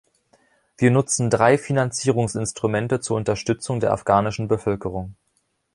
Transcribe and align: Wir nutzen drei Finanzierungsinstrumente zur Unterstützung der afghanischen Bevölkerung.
Wir 0.77 0.89
nutzen 0.89 1.29
drei 1.29 1.59
Finanzierungsinstrumente 1.59 3.01
zur 3.01 3.17
Unterstützung 3.17 3.79
der 3.79 3.93
afghanischen 3.93 4.47
Bevölkerung. 4.47 5.13